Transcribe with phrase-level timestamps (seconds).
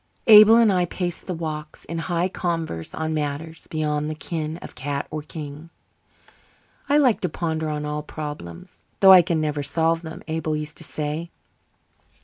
[0.25, 4.73] Abel and I paced the walks, in high converse on matters beyond the ken of
[4.73, 5.69] cat or king.
[6.89, 10.77] "I liked to ponder on all problems, though I can never solve them," Abel used
[10.77, 11.29] to say.